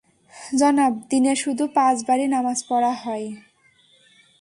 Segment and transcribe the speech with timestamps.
[0.59, 3.27] জনাব, দিনে শুধু পাঁচবারই নামাজ পড়া হয়।